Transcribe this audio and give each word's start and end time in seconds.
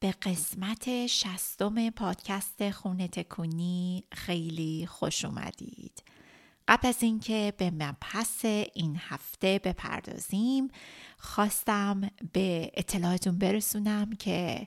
به 0.00 0.14
قسمت 0.22 1.06
شستم 1.06 1.90
پادکست 1.90 2.70
خونه 2.70 3.08
تکونی 3.08 4.04
خیلی 4.12 4.86
خوش 4.86 5.24
اومدید. 5.24 6.02
قبل 6.68 6.88
از 6.88 7.02
اینکه 7.02 7.52
به 7.56 7.70
مبحث 7.70 8.44
این 8.74 8.96
هفته 9.08 9.60
بپردازیم 9.64 10.68
خواستم 11.18 12.10
به 12.32 12.70
اطلاعاتون 12.74 13.38
برسونم 13.38 14.12
که 14.12 14.66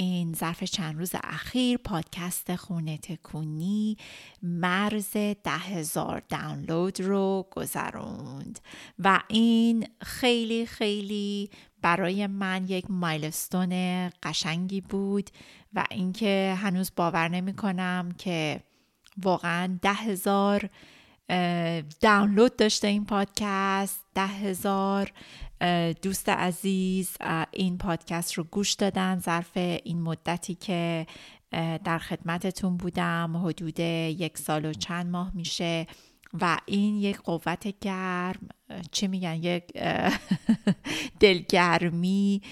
این 0.00 0.32
ظرف 0.32 0.64
چند 0.64 0.98
روز 0.98 1.10
اخیر 1.24 1.78
پادکست 1.78 2.56
خونه 2.56 2.98
تکونی 2.98 3.96
مرز 4.42 5.12
ده 5.12 5.50
هزار 5.50 6.22
دانلود 6.28 7.00
رو 7.00 7.46
گذروند 7.50 8.60
و 8.98 9.20
این 9.28 9.86
خیلی 10.02 10.66
خیلی 10.66 11.50
برای 11.82 12.26
من 12.26 12.64
یک 12.68 12.90
مایلستون 12.90 13.72
قشنگی 14.22 14.80
بود 14.80 15.30
و 15.74 15.84
اینکه 15.90 16.56
هنوز 16.58 16.92
باور 16.96 17.28
نمی 17.28 17.54
کنم 17.54 18.12
که 18.18 18.60
واقعا 19.22 19.78
ده 19.82 19.92
هزار 19.92 20.70
دانلود 22.00 22.56
داشته 22.56 22.88
این 22.88 23.04
پادکست. 23.04 24.04
ده 24.14 24.26
هزار 24.26 25.12
دوست 26.02 26.28
عزیز 26.28 27.16
این 27.50 27.78
پادکست 27.78 28.34
رو 28.34 28.44
گوش 28.44 28.72
دادن 28.72 29.18
ظرف 29.18 29.56
این 29.56 30.02
مدتی 30.02 30.54
که 30.54 31.06
در 31.84 31.98
خدمتتون 31.98 32.76
بودم. 32.76 33.36
حدود 33.44 33.80
یک 33.80 34.38
سال 34.38 34.64
و 34.64 34.72
چند 34.72 35.06
ماه 35.06 35.30
میشه. 35.34 35.86
و 36.40 36.58
این 36.66 36.96
یک 36.96 37.18
قوت 37.18 37.80
گرم 37.80 38.48
چه 38.92 39.08
میگن؟ 39.08 39.34
یک 39.34 39.64
دلگرمی 41.20 42.42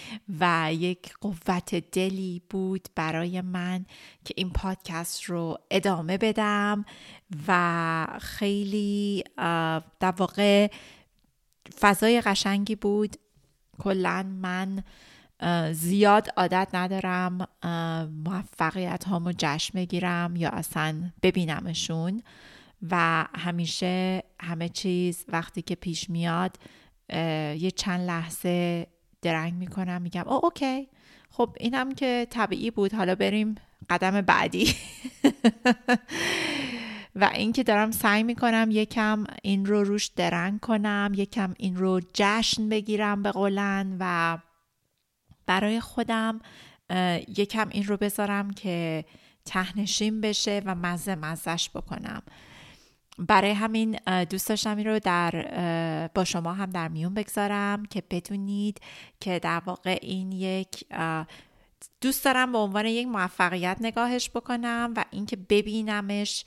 و 0.41 0.69
یک 0.73 1.15
قوت 1.21 1.75
دلی 1.75 2.43
بود 2.51 2.89
برای 2.95 3.41
من 3.41 3.87
که 4.25 4.35
این 4.37 4.51
پادکست 4.51 5.23
رو 5.25 5.59
ادامه 5.71 6.19
بدم 6.19 6.85
و 7.49 8.07
خیلی 8.21 9.25
در 10.01 10.15
واقع 10.19 10.71
فضای 11.81 12.21
قشنگی 12.21 12.75
بود. 12.75 13.17
کلا 13.79 14.23
من 14.41 14.85
زیاد 15.73 16.29
عادت 16.37 16.69
ندارم 16.75 17.49
موفقیت 18.25 19.05
هامو 19.05 19.33
جشن 19.39 19.79
بگیرم 19.79 20.37
یا 20.37 20.49
اصلا 20.49 21.11
ببینمشون. 21.23 22.23
و 22.91 23.27
همیشه 23.35 24.23
همه 24.41 24.69
چیز 24.69 25.25
وقتی 25.29 25.63
که 25.63 25.75
پیش 25.75 26.11
میاد 26.11 26.57
یه 27.59 27.71
چند 27.77 28.01
لحظه 28.01 28.87
درنگ 29.23 29.55
می‌کنم 29.55 30.03
میگم 30.03 30.29
او 30.29 30.45
اوکی. 30.45 30.89
خب 31.31 31.57
اینم 31.61 31.95
که 31.95 32.27
طبیعی 32.31 32.71
بود. 32.71 32.95
حالا 32.95 33.15
بریم 33.15 33.55
قدم 33.91 34.21
بعدی. 34.21 34.75
و 37.17 37.31
اینکه 37.35 37.63
دارم 37.63 37.91
سعی 37.91 38.23
می‌کنم 38.23 38.69
یکم 38.71 39.25
این 39.43 39.67
رو 39.67 39.85
روش 39.85 40.07
درنگ 40.07 40.61
کنم 40.61 41.13
یکم 41.17 41.55
این 41.59 41.77
رو 41.77 42.01
جشن 42.15 42.69
بگیرم 42.69 43.23
به 43.23 43.33
قولن 43.33 43.97
و 44.01 44.39
برای 45.47 45.81
خودم 45.81 46.41
یکم 47.37 47.69
این 47.69 47.85
رو 47.85 47.97
بذارم 47.97 48.51
که 48.51 49.05
تهنشین 49.45 50.21
بشه 50.21 50.63
و 50.65 50.75
مزه 50.75 51.15
مزش 51.15 51.71
بکنم. 51.75 52.23
برای 53.19 53.51
همین 53.51 53.99
دوست 54.31 54.49
داشتم 54.49 54.77
این 54.77 54.87
رو 54.87 54.99
در 54.99 56.11
با 56.15 56.25
شما 56.25 56.53
هم 56.53 56.71
در 56.71 56.89
میون 56.89 57.15
بگذارم 57.15 57.87
که 57.87 58.03
بدونید 58.11 58.81
که 59.21 59.39
در 59.39 59.63
واقع 59.67 59.99
این 60.03 60.33
یک 60.33 60.85
دوست 62.01 62.25
دارم 62.25 62.53
به 62.53 62.59
عنوان 62.59 62.87
یک 62.87 63.07
موفقیت 63.07 63.77
نگاهش 63.81 64.31
بکنم 64.31 64.93
و 64.97 65.05
اینکه 65.11 65.37
ببینمش 65.37 66.45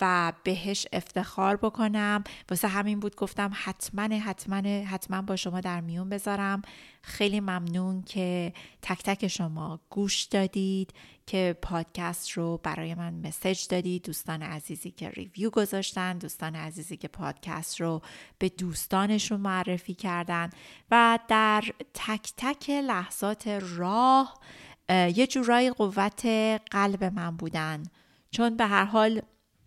و 0.00 0.32
بهش 0.44 0.86
افتخار 0.92 1.56
بکنم. 1.56 2.24
واسه 2.50 2.68
همین 2.68 3.00
بود 3.00 3.16
گفتم 3.16 3.50
حتما 3.54 4.02
حتما 4.02 4.56
حتما 4.86 5.22
با 5.22 5.36
شما 5.36 5.60
در 5.60 5.80
میون 5.80 6.08
بذارم. 6.08 6.62
خیلی 7.02 7.40
ممنون 7.40 8.02
که 8.02 8.52
تک 8.82 9.02
تک 9.02 9.28
شما 9.28 9.80
گوش 9.90 10.22
دادید 10.22 10.92
که 11.26 11.56
پادکست 11.62 12.30
رو 12.30 12.60
برای 12.62 12.94
من 12.94 13.14
مسج 13.26 13.66
دادید. 13.68 14.02
دوستان 14.02 14.42
عزیزی 14.42 14.90
که 14.90 15.10
ریویو 15.10 15.50
گذاشتن 15.50 16.18
دوستان 16.18 16.56
عزیزی 16.56 16.96
که 16.96 17.08
پادکست 17.08 17.80
رو 17.80 18.02
به 18.38 18.48
دوستانشون 18.48 19.40
معرفی 19.40 19.94
کردن. 19.94 20.50
و 20.90 21.18
در 21.28 21.64
تک 21.94 22.32
تک 22.36 22.70
لحظات 22.70 23.48
راه 23.48 24.40
یه 24.88 25.26
جورایی 25.26 25.70
قوت 25.70 26.26
قلب 26.70 27.04
من 27.04 27.36
بودن. 27.36 27.82
چون 28.30 28.56
به 28.56 28.66
هر 28.66 28.84
حال 28.84 29.22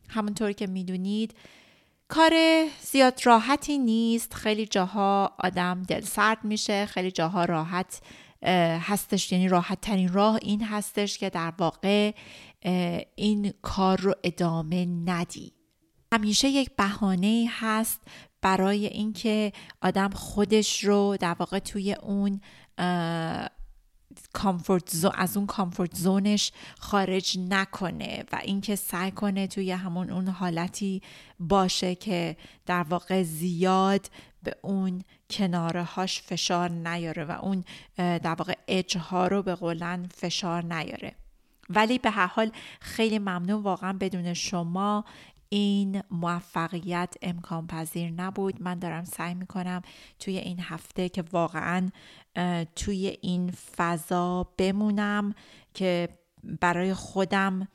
همونطور 0.09 0.51
که 0.51 0.67
می‌دونید 0.67 1.33
کار 2.07 2.33
زیاد 2.81 3.19
راحتی 3.23 3.77
نیست. 3.77 4.33
خیلی 4.33 4.65
جاها 4.65 5.35
آدم 5.39 5.83
دل 5.83 6.01
سرد 6.01 6.43
میشه 6.43 6.85
خیلی 6.85 7.11
جاها 7.11 7.45
راحت 7.45 8.01
هستش. 8.81 9.31
یعنی 9.31 9.47
راحت 9.47 9.81
ترین 9.81 10.13
راه 10.13 10.39
این 10.41 10.63
هستش 10.63 11.17
که 11.17 11.29
در 11.29 11.53
واقع 11.57 12.11
این 13.15 13.53
کار 13.61 14.01
رو 14.01 14.15
ادامه 14.23 14.85
ندی. 14.85 15.53
همیشه 16.13 16.47
یک 16.47 16.75
بهانه 16.75 17.47
هست 17.49 18.01
برای 18.41 18.87
اینکه 18.87 19.51
آدم 19.81 20.09
خودش 20.09 20.83
رو 20.83 21.17
در 21.19 21.35
واقع 21.39 21.59
توی 21.59 21.93
اون 21.93 22.41
کامفورت 24.33 25.05
از 25.15 25.37
اون 25.37 25.45
کامفورت 25.45 25.95
زونش 25.95 26.51
خارج 26.79 27.39
نکنه 27.49 28.23
و 28.31 28.39
اینکه 28.43 28.75
سعی 28.75 29.11
کنه 29.11 29.47
توی 29.47 29.71
همون 29.71 30.09
اون 30.09 30.27
حالتی 30.27 31.01
باشه 31.39 31.95
که 31.95 32.37
در 32.65 32.83
واقع 32.83 33.23
زیاد 33.23 34.09
به 34.43 34.55
اون 34.61 35.03
کناره 35.29 35.83
هاش 35.83 36.21
فشار 36.21 36.69
نیاره 36.69 37.23
و 37.23 37.31
اون 37.31 37.63
در 37.97 38.35
واقع 38.35 38.53
اجها 38.67 39.27
رو 39.27 39.43
به 39.43 39.55
قولن 39.55 40.07
فشار 40.07 40.63
نیاره. 40.73 41.15
ولی 41.69 41.99
به 41.99 42.09
هر 42.09 42.27
حال 42.27 42.51
خیلی 42.79 43.19
ممنون 43.19 43.63
واقعا 43.63 43.93
بدون 43.93 44.33
شما 44.33 45.05
این 45.49 46.03
موفقیت 46.11 47.13
امکان 47.21 47.67
پذیر 47.67 48.11
نبود. 48.11 48.61
من 48.61 48.79
دارم 48.79 49.03
سعی 49.03 49.33
می‌کنم 49.33 49.81
توی 50.19 50.37
این 50.37 50.59
هفته 50.59 51.09
که 51.09 51.23
واقعا 51.31 51.89
توی 52.75 53.17
این 53.21 53.51
فضا 53.51 54.47
بمونم 54.57 55.35
که 55.73 56.09
برای 56.43 56.93
خودم 56.93 57.67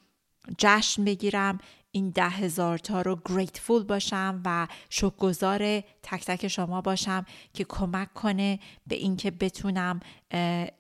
جشن 0.58 1.04
بگیرم 1.04 1.58
این 1.90 2.10
ده 2.10 2.28
هزار 2.28 2.78
تا 2.78 3.02
رو 3.02 3.18
گریتفول 3.24 3.82
باشم 3.82 4.42
و 4.44 4.66
شکرگزار 4.90 5.80
تک 5.80 6.24
تک 6.24 6.48
شما 6.48 6.80
باشم 6.80 7.26
که 7.54 7.64
کمک 7.64 8.14
کنه 8.14 8.58
به 8.86 8.96
اینکه 8.96 9.30
بتونم 9.30 10.00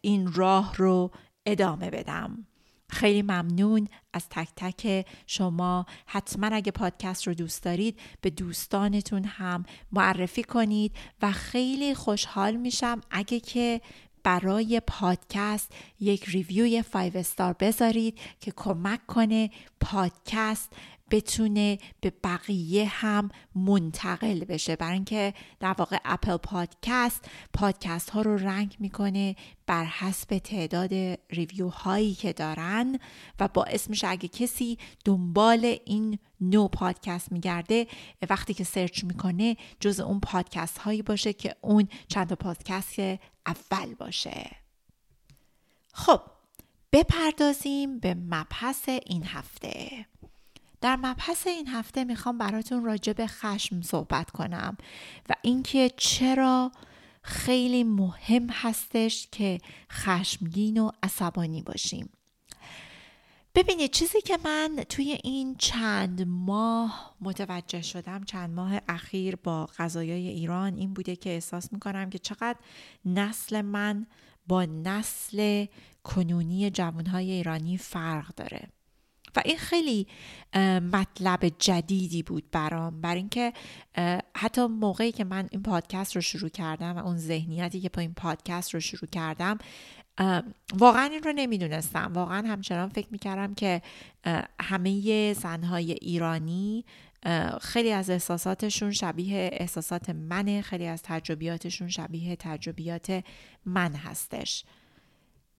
این 0.00 0.32
راه 0.32 0.76
رو 0.76 1.10
ادامه 1.46 1.90
بدم. 1.90 2.46
خیلی 2.88 3.22
ممنون 3.22 3.88
از 4.12 4.28
تک 4.28 4.48
تک 4.56 5.06
شما. 5.26 5.86
حتما 6.06 6.46
اگه 6.46 6.72
پادکست 6.72 7.26
رو 7.26 7.34
دوست 7.34 7.62
دارید 7.62 8.00
به 8.20 8.30
دوستانتون 8.30 9.24
هم 9.24 9.64
معرفی 9.92 10.42
کنید 10.42 10.96
و 11.22 11.32
خیلی 11.32 11.94
خوشحال 11.94 12.56
میشم 12.56 13.00
اگه 13.10 13.40
که 13.40 13.80
برای 14.22 14.80
پادکست 14.86 15.72
یک 16.00 16.24
ریویوی 16.24 16.82
5 16.82 17.16
استار 17.16 17.52
بذارید 17.52 18.18
که 18.40 18.52
کمک 18.56 19.06
کنه 19.06 19.50
پادکست 19.80 20.72
بتونه 21.10 21.78
به 22.00 22.12
بقیه 22.24 22.88
هم 22.88 23.30
منتقل 23.54 24.44
بشه. 24.44 24.76
برای 24.76 24.94
اینکه 24.94 25.34
در 25.60 25.74
واقع 25.78 25.98
Apple 26.04 26.36
Podcast 26.36 27.24
پادکست 27.52 28.10
ها 28.10 28.22
رو 28.22 28.36
rank 28.36 28.76
می‌کنه 28.78 29.36
بر 29.66 29.84
حسب 29.84 30.38
تعداد 30.38 30.94
review 31.30 31.68
هایی 31.68 32.14
که 32.14 32.32
دارن 32.32 32.98
و 33.40 33.48
باعث 33.48 33.90
میشه 33.90 34.08
اگه 34.08 34.28
کسی 34.28 34.78
دنبال 35.04 35.76
این 35.86 36.18
نوع 36.40 36.68
پادکست 36.68 37.32
میگرده 37.32 37.86
وقتی 38.30 38.54
که 38.54 38.64
search 38.64 39.04
می‌کنه 39.04 39.56
جز 39.80 40.00
اون 40.00 40.20
پادکست 40.20 40.78
هایی 40.78 41.02
باشه 41.02 41.32
که 41.32 41.54
اون 41.60 41.88
چند 42.08 42.32
پادکست 42.32 42.98
اول 43.46 43.94
باشه. 43.98 44.50
خب 45.92 46.20
بپردازیم 46.92 47.98
به 47.98 48.14
مبحث 48.14 48.88
این 48.88 49.24
هفته. 49.24 50.06
در 50.80 50.96
مبحث 50.96 51.46
این 51.46 51.68
هفته 51.68 52.04
می‌خوام 52.04 52.38
براتون 52.38 52.84
راجع 52.84 53.12
به 53.12 53.26
خشم 53.26 53.82
صحبت 53.82 54.30
کنم 54.30 54.76
و 55.28 55.34
اینکه 55.42 55.90
چرا 55.96 56.72
خیلی 57.22 57.84
مهم 57.84 58.46
هستش 58.50 59.28
که 59.32 59.58
خشمگین 59.92 60.78
و 60.78 60.90
عصبانی 61.02 61.62
باشیم. 61.62 62.10
ببینید 63.54 63.90
چیزی 63.90 64.20
که 64.20 64.38
من 64.44 64.84
توی 64.88 65.18
این 65.24 65.54
چند 65.54 66.22
ماه 66.28 67.16
متوجه 67.20 67.82
شدم 67.82 68.24
چند 68.24 68.54
ماه 68.54 68.80
اخیر 68.88 69.36
با 69.36 69.66
غذایای 69.78 70.28
ایران 70.28 70.76
این 70.76 70.94
بوده 70.94 71.16
که 71.16 71.30
احساس 71.30 71.72
می‌کنم 71.72 72.10
که 72.10 72.18
چقدر 72.18 72.58
نسل 73.04 73.62
من 73.62 74.06
با 74.46 74.64
نسل 74.64 75.66
کنونی 76.02 76.70
جوانهای 76.70 77.30
ایرانی 77.30 77.78
فرق 77.78 78.34
داره. 78.34 78.68
و 79.38 79.42
این 79.44 79.56
خیلی 79.56 80.06
مطلب 80.92 81.52
جدیدی 81.58 82.22
بود 82.22 82.50
برام. 82.52 83.00
بر 83.00 83.14
اینکه 83.14 83.52
حتی 84.36 84.66
موقعی 84.66 85.12
که 85.12 85.24
من 85.24 85.48
این 85.50 85.62
پادکست 85.62 86.16
رو 86.16 86.22
شروع 86.22 86.48
کردم 86.48 86.96
و 86.96 87.06
اون 87.06 87.16
ذهنیتی 87.16 87.80
که 87.80 87.88
با 87.88 88.02
این 88.02 88.14
پادکست 88.14 88.74
رو 88.74 88.80
شروع 88.80 89.10
کردم 89.10 89.58
واقعا 90.78 91.04
این 91.04 91.22
رو 91.22 91.32
نمی‌دونستم. 91.32 92.12
واقعا 92.14 92.48
همچنان 92.48 92.88
فکر 92.88 93.08
می‌کردم 93.10 93.54
که 93.54 93.82
همه 94.60 95.32
زنهای 95.32 95.92
ایرانی 95.92 96.84
خیلی 97.60 97.92
از 97.92 98.10
احساساتشون 98.10 98.92
شبیه 98.92 99.50
احساسات 99.52 100.10
منه 100.10 100.62
خیلی 100.62 100.86
از 100.86 101.02
تجربیاتشون 101.02 101.88
شبیه 101.88 102.36
تجربیات 102.36 103.24
من 103.64 103.92
هستش. 103.94 104.64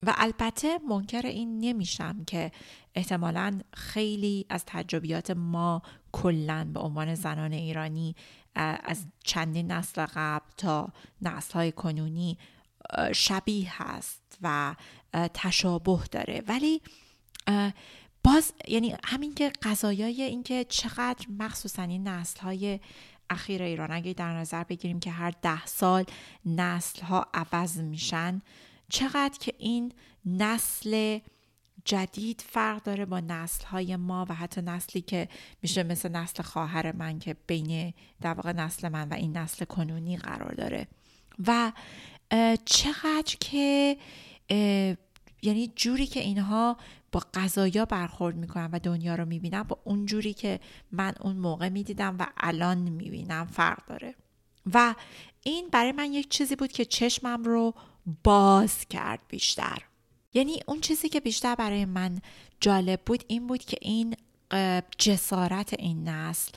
و 0.06 0.14
البته 0.18 0.80
منکر 0.90 1.26
این 1.26 1.60
نمیشم 1.60 2.24
که 2.28 2.52
احتمالا 2.96 3.60
خیلی 3.74 4.46
از 4.50 4.64
تجربیات 4.66 5.32
ما 5.32 5.82
کلا 6.12 6.72
به 6.74 6.80
عنوان 6.80 7.16
زنان 7.16 7.54
ایرانی 7.54 8.16
از 8.56 9.06
چندین 9.24 9.72
نسل 9.72 10.06
قبل 10.06 10.46
تا 10.58 10.90
نسل 11.22 11.54
های 11.54 11.72
کنونی 11.72 12.38
شبیه 13.16 13.82
هست 13.84 14.38
و 14.42 14.76
تشابه 15.34 16.00
داره. 16.12 16.44
ولی 16.48 16.82
باز 18.24 18.54
یعنی 18.68 18.96
همین 19.04 19.36
که 19.36 19.52
قضایای 19.62 20.22
اینکه 20.22 20.66
چقدر 20.70 21.26
مخصوصا 21.40 21.84
این 21.84 22.08
نسل 22.08 22.40
های 22.40 22.80
اخیر 23.30 23.64
ایران 23.64 23.92
اگه 23.92 24.14
در 24.14 24.34
نظر 24.34 24.64
بگیریم 24.64 25.00
که 25.00 25.12
هر 25.12 25.34
ده 25.42 25.66
سال 25.66 26.06
نسل 26.46 27.02
ها 27.02 27.28
عوض 27.34 27.78
میشن 27.78 28.42
چقدر 28.90 29.38
که 29.40 29.54
این 29.58 29.92
نسل 30.26 31.20
جدید 31.86 32.44
فرق 32.48 32.84
داره 32.84 33.06
با 33.06 33.20
نسل 33.20 33.66
های 33.66 33.96
ما 33.96 34.26
و 34.30 34.34
حتی 34.34 34.62
نسلی 34.62 35.02
که 35.02 35.28
میشه 35.62 35.84
مثل 35.84 36.10
نسل 36.10 36.44
خواهر 36.44 36.96
من 36.96 37.20
که 37.20 37.36
بین 37.48 37.94
در 38.22 38.34
واقع 38.34 38.52
نسل 38.52 38.90
من 38.90 39.10
و 39.10 39.14
این 39.14 39.38
نسل 39.38 39.66
کنونی 39.66 40.18
قرار 40.18 40.54
داره. 40.54 40.88
و 41.48 41.72
چقدر 42.66 43.36
که 43.40 43.98
یعنی 45.42 45.72
جوری 45.76 46.08
که 46.08 46.20
اینها 46.20 46.78
با 47.12 47.24
قضایا 47.34 47.86
برخورد 47.86 48.36
می‌کنن 48.36 48.70
و 48.72 48.80
دنیا 48.80 49.16
رو 49.16 49.26
می‌بینن 49.26 49.64
با 49.64 49.80
اون 49.84 50.06
جوری 50.06 50.34
که 50.34 50.60
من 50.92 51.14
اون 51.22 51.36
موقع 51.36 51.70
می‌دیدم 51.70 52.16
و 52.20 52.28
الان 52.38 52.78
می‌بینم 52.78 53.46
فرق 53.46 53.86
داره. 53.86 54.16
و 54.74 54.96
این 55.44 55.70
برای 55.72 55.92
من 55.92 56.14
یک 56.14 56.30
چیزی 56.30 56.56
بود 56.56 56.72
که 56.72 56.86
چشمم 56.86 57.44
رو 57.44 57.74
باز 58.24 58.86
کرد 58.86 59.20
بیشتر. 59.28 59.78
یعنی 60.34 60.60
اون 60.68 60.82
چیزی 60.82 61.10
که 61.10 61.20
بیشتر 61.20 61.56
برای 61.56 61.86
من 61.86 62.22
جالب 62.60 63.02
بود 63.06 63.24
این 63.28 63.48
بود 63.48 63.66
که 63.66 63.78
این 63.82 64.16
جسارت 64.98 65.74
این 65.74 66.10
نسل 66.10 66.52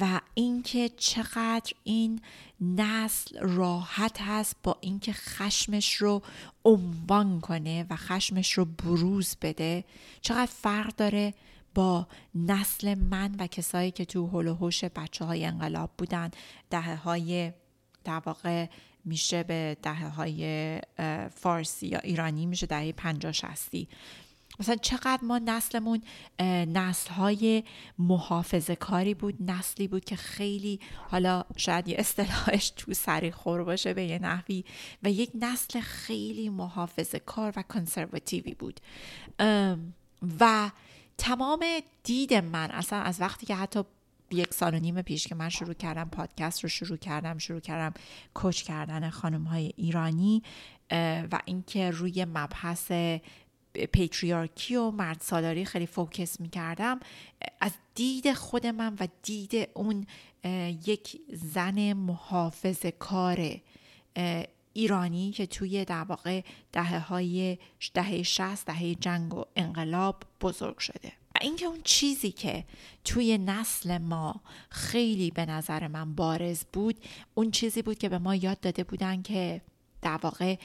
و 0.00 0.20
اینکه 0.34 0.88
چقدر 0.88 1.72
این 1.84 2.20
نسل 2.60 3.38
راحت 3.40 4.20
هست 4.20 4.56
با 4.62 4.76
اینکه 4.80 5.12
خشمش 5.12 5.94
رو 5.94 6.22
عنوان 6.64 7.40
کنه 7.40 7.86
و 7.90 7.96
خشمش 7.96 8.52
رو 8.52 8.64
بروز 8.64 9.36
بده 9.42 9.84
چقدر 10.20 10.46
فرق 10.46 10.96
داره 10.96 11.34
با 11.74 12.06
نسل 12.34 12.94
من 12.94 13.34
و 13.38 13.46
کسایی 13.46 13.90
که 13.90 14.04
تو 14.04 14.26
هول 14.26 14.46
و 14.46 14.70
بچه 14.94 15.24
های 15.24 15.44
انقلاب 15.44 15.90
بودن 15.98 16.30
دهه 16.70 16.96
های 16.96 17.52
در 18.04 18.22
واقع 18.26 18.66
میشه 19.06 19.42
به 19.42 19.76
دهه 19.82 20.08
های 20.08 20.80
فارسی 21.34 21.86
یا 21.86 21.98
ایرانی 21.98 22.46
میشه 22.46 22.66
دهه 22.66 22.92
پنجاه 22.92 23.32
شستی 23.32 23.88
مثلا 24.60 24.76
چقدر 24.76 25.18
ما 25.22 25.38
نسلمون 25.38 26.02
نسل 26.68 27.10
های 27.10 27.62
محافظه 27.98 28.76
کاری 28.76 29.14
بود 29.14 29.50
نسلی 29.50 29.88
بود 29.88 30.04
که 30.04 30.16
خیلی 30.16 30.80
حالا 31.10 31.44
شاید 31.56 31.88
یه 31.88 31.96
اصطلاحش 31.98 32.70
تو 32.70 32.94
سری 32.94 33.30
خور 33.30 33.64
باشه 33.64 33.94
به 33.94 34.04
یه 34.04 34.18
نحوی 34.18 34.64
و 35.02 35.10
یک 35.10 35.30
نسل 35.34 35.80
خیلی 35.80 36.48
محافظه 36.48 37.18
کار 37.18 37.52
و 37.56 37.62
کنسرواتیوی 37.62 38.54
بود. 38.54 38.80
و 40.40 40.70
تمام 41.18 41.64
دید 42.04 42.34
من 42.34 42.70
اصلا 42.70 42.98
از 42.98 43.20
وقتی 43.20 43.46
که 43.46 43.54
حتی 43.54 43.82
یک 44.30 44.54
سال 44.54 44.74
و 44.74 44.78
نیم 44.78 45.02
پیش 45.02 45.26
که 45.26 45.34
من 45.34 45.48
شروع 45.48 45.74
کردم 45.74 46.08
پادکست 46.12 46.62
رو 46.62 46.68
شروع 46.68 46.96
کردم 46.96 47.38
شروع 47.38 47.60
کردم 47.60 47.94
کوچ 48.34 48.62
کردن 48.62 49.10
خانم 49.10 49.44
های 49.44 49.72
ایرانی 49.76 50.42
و 51.32 51.40
اینکه 51.44 51.90
روی 51.90 52.24
مبحث 52.24 52.92
پیتریارکی 53.92 54.76
و 54.76 54.90
مرد 54.90 55.20
سالاری 55.20 55.64
خیلی 55.64 55.86
فوکس 55.86 56.40
می 56.40 56.48
کردم 56.48 57.00
از 57.60 57.72
دید 57.94 58.32
خود 58.32 58.66
من 58.66 58.96
و 59.00 59.08
دید 59.22 59.68
اون 59.74 60.06
یک 60.86 61.20
زن 61.32 61.92
محافظ 61.92 62.86
کار 62.98 63.60
ایرانی 64.72 65.32
که 65.32 65.46
توی 65.46 65.84
در 65.84 66.02
واقع 66.02 66.42
دهه 66.72 66.98
های 66.98 67.58
دهه 67.94 68.22
شست 68.22 68.66
دهه 68.66 68.94
جنگ 68.94 69.34
و 69.34 69.44
انقلاب 69.56 70.22
بزرگ 70.40 70.78
شده. 70.78 71.12
و 71.36 71.38
اینکه 71.42 71.66
اون 71.66 71.80
چیزی 71.84 72.30
که 72.32 72.64
توی 73.04 73.38
نسل 73.38 73.98
ما 73.98 74.40
خیلی 74.70 75.30
به 75.30 75.46
نظر 75.46 75.86
من 75.88 76.14
بارز 76.14 76.64
بود 76.72 76.96
اون 77.34 77.50
چیزی 77.50 77.82
بود 77.82 77.98
که 77.98 78.08
به 78.08 78.18
ما 78.18 78.34
یاد 78.34 78.60
داده 78.60 78.84
بودن 78.84 79.22
که 79.22 79.60
در 80.02 80.18
واقع 80.22 80.56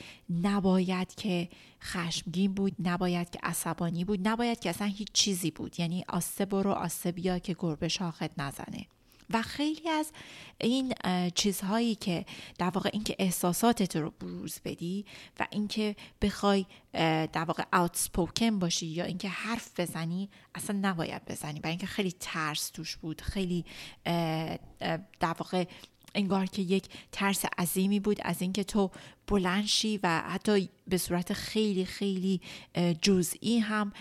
نباید 0.41 1.15
که 1.15 1.49
خشمگین 1.81 2.53
بود 2.53 2.75
نباید 2.79 3.29
که 3.29 3.39
عصبانی 3.43 4.05
بود 4.05 4.27
نباید 4.27 4.59
که 4.59 4.69
اصلا 4.69 4.87
هیچ 4.87 5.07
چیزی 5.13 5.51
بود. 5.51 5.79
یعنی 5.79 6.05
آسه 6.07 6.45
برو 6.45 6.71
آسه 6.71 7.11
بیا 7.11 7.39
که 7.39 7.55
گربه 7.59 7.87
شاخت 7.87 8.39
نزنه. 8.39 8.85
و 9.33 9.41
خیلی 9.41 9.89
از 9.89 10.11
این 10.57 10.93
چیزهایی 11.35 11.95
که 11.95 12.25
در 12.57 12.69
واقع 12.69 12.89
اینکه 12.93 13.15
احساساتت 13.19 13.95
رو 13.95 14.11
بروز 14.11 14.59
بدی 14.65 15.05
و 15.39 15.47
اینکه 15.51 15.95
بخوای 16.21 16.65
در 17.33 17.43
واقع 17.47 17.63
اوتسپوکن 17.73 18.59
باشی 18.59 18.85
یا 18.85 19.05
اینکه 19.05 19.29
حرف 19.29 19.79
بزنی 19.79 20.29
اصلا 20.55 20.79
نباید 20.81 21.25
بزنی. 21.25 21.59
برای 21.59 21.71
اینکه 21.71 21.87
خیلی 21.87 22.13
ترس 22.19 22.69
توش 22.69 22.95
بود 22.95 23.21
خیلی 23.21 23.65
در 25.19 25.35
واقع 25.39 25.65
انگار 26.15 26.45
که 26.45 26.61
یک 26.61 26.85
ترس 27.11 27.45
عظیمی 27.57 27.99
بود 27.99 28.17
از 28.21 28.41
اینکه 28.41 28.63
تو 28.63 28.91
بلنشی 29.27 29.99
و 30.03 30.21
حتی 30.21 30.69
به 30.87 30.97
صورت 30.97 31.33
خیلی 31.33 31.85
خیلی 31.85 32.41
جزئی 33.01 33.59
هم 33.59 33.93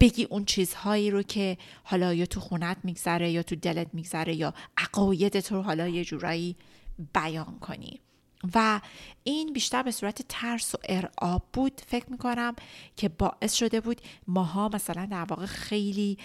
بگی 0.00 0.24
اون 0.24 0.44
چیزهایی 0.44 1.10
رو 1.10 1.22
که 1.22 1.58
حالا 1.84 2.14
یا 2.14 2.26
تو 2.26 2.40
خونت 2.40 2.76
میگذره 2.84 3.30
یا 3.30 3.42
تو 3.42 3.56
دلت 3.56 3.88
میگذره 3.92 4.34
یا 4.34 4.54
عقایدت 4.76 5.52
رو 5.52 5.62
حالا 5.62 5.88
یه 5.88 6.04
جورایی 6.04 6.56
بیان 7.14 7.58
کنی. 7.60 8.00
و 8.54 8.80
این 9.24 9.52
بیشتر 9.52 9.82
به 9.82 9.90
صورت 9.90 10.22
ترس 10.28 10.74
و 10.74 10.78
ارعاب 10.88 11.42
بود. 11.52 11.80
فکر 11.86 12.10
می‌کنم 12.10 12.54
که 12.96 13.08
باعث 13.08 13.52
شده 13.52 13.80
بود 13.80 14.00
ماها 14.26 14.68
مثلا 14.68 15.06
در 15.06 15.24
واقع 15.24 15.46
خیلی 15.46 16.18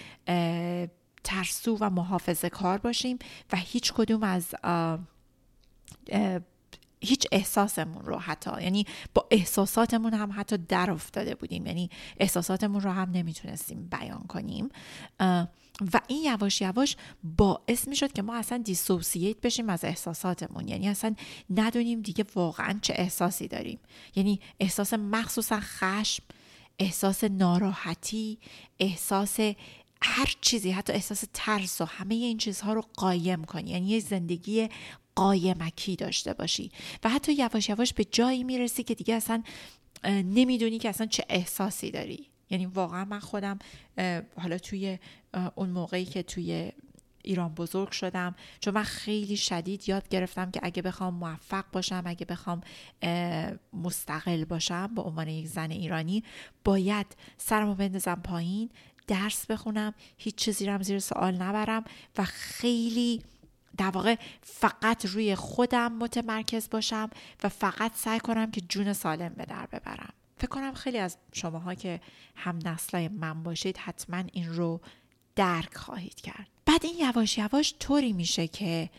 ترسو 1.24 1.76
و 1.80 1.90
محافظه 1.90 2.48
کار 2.48 2.78
باشیم 2.78 3.18
و 3.52 3.56
هیچ 3.56 3.92
کدوم 3.92 4.22
از 4.22 4.54
هیچ 7.02 7.26
احساسمون 7.32 8.04
رو 8.04 8.18
حتی 8.18 8.50
یعنی 8.62 8.86
با 9.14 9.26
احساساتمون 9.30 10.14
هم 10.14 10.32
حتی 10.36 10.58
در 10.58 10.90
افتاده 10.90 11.34
بودیم. 11.34 11.66
یعنی 11.66 11.90
احساساتمون 12.16 12.80
رو 12.80 12.90
هم 12.90 13.10
نمی‌تونستیم 13.10 13.88
بیان 13.88 14.22
کنیم. 14.28 14.68
و 15.92 16.00
این 16.06 16.22
یواش 16.24 16.60
یواش 16.60 16.96
باعث 17.36 17.88
می 17.88 17.96
شد 17.96 18.12
که 18.12 18.22
ما 18.22 18.36
اصلا 18.36 18.58
دیسوسییت 18.58 19.40
بشیم 19.40 19.70
از 19.70 19.84
احساساتمون. 19.84 20.68
یعنی 20.68 20.88
اصلا 20.88 21.14
ندونیم 21.50 22.00
دیگه 22.00 22.24
واقعا 22.34 22.78
چه 22.82 22.94
احساسی 22.96 23.48
داریم. 23.48 23.78
یعنی 24.14 24.40
احساس 24.60 24.94
مخصوصا 24.94 25.60
خشم 25.60 26.22
احساس 26.78 27.24
ناراحتی 27.24 28.38
احساس 28.78 29.40
هر 30.02 30.34
چیزی 30.40 30.70
حتی 30.70 30.92
احساس 30.92 31.24
ترس 31.34 31.80
و 31.80 31.84
همه 31.84 32.14
این 32.14 32.38
چیزها 32.38 32.72
رو 32.72 32.84
قایم 32.94 33.44
کنی. 33.44 33.70
یعنی 33.70 33.86
یه 33.88 34.00
زندگی 34.00 34.68
قایمکی 35.20 35.96
داشته 35.96 36.32
باشی. 36.32 36.70
و 37.04 37.08
حتی 37.08 37.32
یواش 37.32 37.68
یواش 37.68 37.92
به 37.92 38.04
جایی 38.04 38.44
می‌رسی 38.44 38.82
که 38.82 38.94
دیگه 38.94 39.14
اصلا 39.14 39.42
نمی‌دونی 40.04 40.78
که 40.78 40.88
اصلا 40.88 41.06
چه 41.06 41.24
احساسی 41.28 41.90
داری. 41.90 42.26
یعنی 42.50 42.66
واقعا 42.66 43.04
من 43.04 43.20
خودم 43.20 43.58
حالا 44.36 44.58
توی 44.58 44.98
اون 45.54 45.70
موقعی 45.70 46.04
که 46.04 46.22
توی 46.22 46.72
ایران 47.22 47.54
بزرگ 47.54 47.90
شدم 47.90 48.34
چون 48.60 48.74
من 48.74 48.82
خیلی 48.82 49.36
شدید 49.36 49.88
یاد 49.88 50.08
گرفتم 50.08 50.50
که 50.50 50.60
اگه 50.62 50.82
بخوام 50.82 51.14
موفق 51.14 51.64
باشم 51.72 52.02
اگه 52.06 52.26
بخوام 52.26 52.60
مستقل 53.72 54.44
باشم 54.44 54.94
به 54.94 55.02
عنوان 55.02 55.28
یک 55.28 55.46
زن 55.46 55.70
ایرانی 55.70 56.24
باید 56.64 57.06
سرمو 57.38 57.74
بندازم 57.74 58.20
پایین 58.24 58.70
درس 59.06 59.46
بخونم 59.46 59.94
هیچ 60.16 60.34
چیزی 60.34 60.66
رو 60.66 60.82
زیر 60.82 60.98
سوال 60.98 61.34
نبرم 61.34 61.84
و 62.18 62.24
خیلی 62.24 63.22
در 63.76 63.90
واقع 63.90 64.16
فقط 64.42 65.06
روی 65.06 65.34
خودم 65.34 65.92
متمرکز 65.92 66.70
باشم 66.70 67.10
و 67.42 67.48
فقط 67.48 67.92
سعی 67.94 68.20
کنم 68.20 68.50
که 68.50 68.60
جون 68.60 68.92
سالم 68.92 69.28
به 69.28 69.44
در 69.44 69.66
ببرم. 69.66 70.12
فکر 70.36 70.48
کنم 70.48 70.74
خیلی 70.74 70.98
از 70.98 71.16
شماها 71.32 71.74
که 71.74 72.00
هم 72.36 72.58
نسلای 72.64 73.08
من 73.08 73.42
باشید 73.42 73.76
حتما 73.76 74.24
این 74.32 74.54
رو 74.54 74.80
درک 75.36 75.76
خواهید 75.76 76.14
کرد. 76.14 76.46
بعد 76.66 76.84
این 76.84 76.98
یواش 76.98 77.38
یواش 77.38 77.74
طوری 77.80 78.12
میشه 78.12 78.48
که 78.48 78.90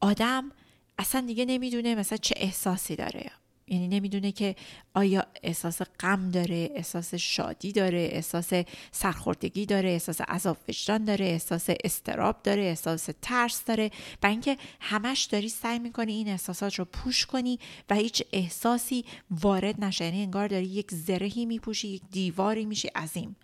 آدم 0.00 0.52
اصلا 0.98 1.20
دیگه 1.20 1.44
نمی‌دونه 1.44 1.94
مثلا 1.94 2.18
چه 2.18 2.34
احساسی 2.38 2.96
داره. 2.96 3.30
یعنی 3.72 3.88
نمی‌دونه 3.88 4.32
که 4.32 4.56
آیا 4.94 5.26
احساس 5.42 5.82
غم 6.00 6.30
داره 6.30 6.70
احساس 6.74 7.14
شادی 7.14 7.72
داره 7.72 8.08
احساس 8.12 8.50
سرخوردگی 8.92 9.66
داره 9.66 9.88
احساس 9.88 10.20
عذاب 10.20 10.56
وجدان 10.68 11.04
داره 11.04 11.24
احساس 11.24 11.66
استراب 11.84 12.42
داره 12.42 12.62
احساس 12.62 13.08
ترس 13.22 13.64
داره 13.64 13.90
و 14.22 14.26
اینکه 14.26 14.56
همش 14.80 15.22
داری 15.24 15.48
سعی 15.48 15.78
می‌کنی 15.78 16.12
این 16.12 16.28
احساسات 16.28 16.74
رو 16.74 16.84
پوش 16.84 17.26
کنی 17.26 17.58
و 17.90 17.94
هیچ 17.94 18.22
احساسی 18.32 19.04
وارد 19.30 19.84
نشه. 19.84 20.04
یعنی 20.04 20.22
انگار 20.22 20.48
داری 20.48 20.66
یک 20.66 20.90
زرهی 20.90 21.46
میپوشی 21.46 21.88
یک 21.88 22.02
دیواری 22.10 22.64
میشی 22.64 22.88
عظیم. 22.88 23.36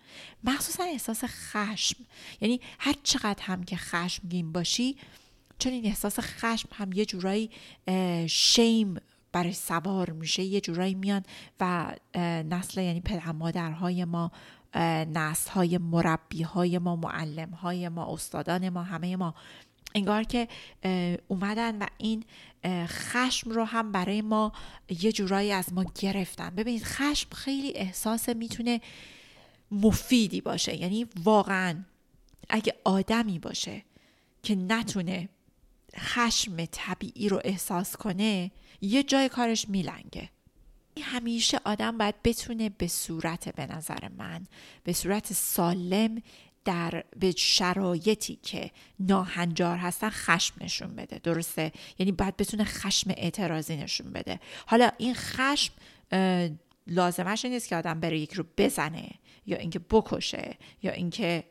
مخصوصا 0.43 0.83
احساس 0.83 1.23
خشم. 1.25 2.05
یعنی 2.41 2.61
هر 2.79 2.95
چقدر 3.03 3.43
هم 3.43 3.63
که 3.63 3.75
خشمگین 3.75 4.51
باشی 4.51 4.95
چون 5.59 5.73
این 5.73 5.85
احساس 5.85 6.19
خشم 6.19 6.69
هم 6.73 6.93
یه 6.93 7.05
جورایی 7.05 7.49
شیم 8.27 8.97
برای 9.31 9.53
سوار 9.53 10.09
میشه 10.09 10.43
یه 10.43 10.61
جورایی 10.61 10.95
میان 10.95 11.23
و 11.59 11.95
نسل 12.49 12.81
یعنی 12.81 13.01
پدر 13.01 13.31
مادرهای 13.31 14.05
ما 14.05 14.31
نسل 15.13 15.51
های 15.51 15.77
مربی 15.77 16.43
های 16.43 16.77
ما 16.77 16.95
معلم 16.95 17.49
های 17.49 17.89
ما 17.89 18.13
استادان 18.13 18.69
ما 18.69 18.83
همه 18.83 19.15
ما 19.15 19.35
انگار 19.95 20.23
که 20.23 20.47
اومدن 21.27 21.77
و 21.77 21.87
این 21.97 22.23
خشم 22.85 23.51
رو 23.51 23.63
هم 23.63 23.91
برای 23.91 24.21
ما 24.21 24.51
یه 25.01 25.11
جورایی 25.11 25.51
از 25.51 25.73
ما 25.73 25.85
گرفتن. 25.99 26.49
ببینید 26.49 26.83
خشم 26.83 27.29
خیلی 27.35 27.73
احساس 27.75 28.29
می‌تونه 28.29 28.81
مفیدی 29.71 30.41
باشه. 30.41 30.75
یعنی 30.75 31.07
واقعا 31.23 31.83
اگه 32.49 32.75
آدمی 32.83 33.39
باشه 33.39 33.83
که 34.43 34.55
نتونه 34.55 35.29
خشم 35.97 36.65
طبیعی 36.65 37.29
رو 37.29 37.41
احساس 37.43 37.95
کنه 37.95 38.51
یه 38.81 39.03
جای 39.03 39.29
کارش 39.29 39.69
میلنگه. 39.69 40.29
همیشه 41.01 41.59
آدم 41.65 41.97
باید 41.97 42.21
بتونه 42.23 42.69
به 42.69 42.87
صورت 42.87 43.55
به 43.55 43.65
نظر 43.65 44.07
من 44.17 44.47
به 44.83 44.93
صورت 44.93 45.33
سالم 45.33 46.21
در 46.65 47.03
به 47.19 47.31
شرایطی 47.31 48.39
که 48.43 48.71
ناهنجار 48.99 49.77
هستن 49.77 50.09
خشم 50.09 50.55
نشون 50.61 50.95
بده. 50.95 51.19
درسته؟ 51.23 51.71
یعنی 51.99 52.11
باید 52.11 52.37
بتونه 52.37 52.63
خشم 52.63 53.09
اعتراضی 53.17 53.77
نشون 53.77 54.11
بده. 54.11 54.39
حالا 54.65 54.91
این 54.97 55.13
خشم 55.13 55.73
لازمش 56.87 57.45
نیست 57.45 57.67
که 57.67 57.75
آدم 57.75 57.99
بره 57.99 58.19
یک 58.19 58.33
رو 58.33 58.45
بزنه 58.57 59.09
یا 59.45 59.57
اینکه 59.57 59.79
بکشه 59.79 60.57
یا 60.83 60.91
اینکه 60.91 61.43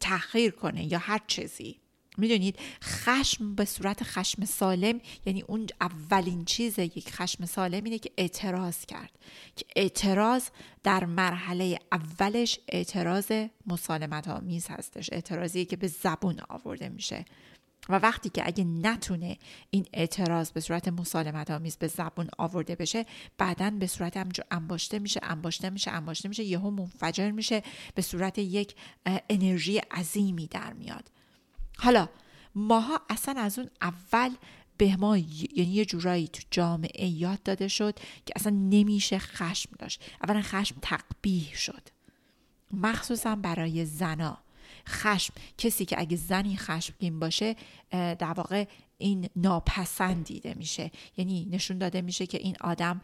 تحقیر 0.00 0.50
کنه 0.50 0.92
یا 0.92 0.98
هر 0.98 1.20
چیزی. 1.26 1.80
می‌دونید 2.16 2.58
خشم 2.82 3.54
به 3.54 3.64
صورت 3.64 4.02
خشم 4.02 4.44
سالم 4.44 5.00
یعنی 5.26 5.42
اون 5.42 5.66
اولین 5.80 6.44
چیز 6.44 6.78
یک 6.78 7.12
خشم 7.12 7.46
سالم 7.46 7.84
اینه 7.84 7.98
که 7.98 8.10
اعتراض 8.16 8.86
کرد. 8.86 9.10
که 9.56 9.64
اعتراض 9.76 10.48
در 10.82 11.04
مرحله 11.04 11.78
اولش 11.92 12.58
اعتراض 12.68 13.32
مسالمت 13.66 14.28
آمیز 14.28 14.66
هستش 14.68 15.08
اعتراضی 15.12 15.64
که 15.64 15.76
به 15.76 15.88
زبون 15.88 16.40
آورده 16.48 16.88
میشه. 16.88 17.24
و 17.88 17.98
وقتی 17.98 18.28
که 18.28 18.46
اگه 18.46 18.64
نتونه 18.64 19.38
این 19.70 19.86
اعتراض 19.92 20.50
به 20.50 20.60
صورت 20.60 20.88
مسالمت 20.88 21.50
آمیز 21.50 21.76
به 21.76 21.86
زبون 21.86 22.28
آورده 22.38 22.74
بشه 22.74 23.06
بعدا 23.38 23.70
به 23.70 23.86
صورت 23.86 24.16
همجور 24.16 24.44
انباشته 24.50 24.98
میشه 24.98 25.20
انباشته 25.22 25.70
میشه 25.70 25.90
انباشته 25.90 26.28
میشه 26.28 26.44
یهو 26.44 26.70
منفجر 26.70 27.30
میشه 27.30 27.62
به 27.94 28.02
صورت 28.02 28.38
یک 28.38 28.74
انرژی 29.30 29.78
عظیمی 29.78 30.46
در 30.46 30.72
میاد. 30.72 31.10
حالا 31.76 32.08
ماها 32.54 33.00
اصلا 33.08 33.40
از 33.40 33.58
اون 33.58 33.70
اول 33.80 34.30
به 34.78 34.96
ما 34.96 35.18
یعنی 35.18 35.70
یه 35.72 35.84
جورایی 35.84 36.28
تو 36.28 36.42
جامعه 36.50 37.06
یاد 37.06 37.42
داده 37.42 37.68
شد 37.68 37.98
که 38.26 38.32
اصلا 38.36 38.52
نمیشه 38.52 39.18
خشم 39.18 39.70
داشت. 39.78 40.02
اولا 40.24 40.42
خشم 40.42 40.76
تقبیح 40.82 41.54
شد. 41.54 41.82
مخصوصا 42.72 43.36
برای 43.36 43.84
زنا. 43.84 44.38
خشم 44.88 45.34
کسی 45.58 45.84
که 45.84 46.00
اگه 46.00 46.16
زنی 46.16 46.56
خشمگین 46.56 47.20
باشه 47.20 47.56
در 47.90 48.32
واقع 48.36 48.64
این 48.98 49.28
ناپسند 49.36 50.24
دیده 50.24 50.54
میشه. 50.54 50.90
یعنی 51.16 51.48
نشون 51.50 51.78
داده 51.78 52.02
میشه 52.02 52.26
که 52.26 52.38
این 52.38 52.56
آدم 52.60 53.00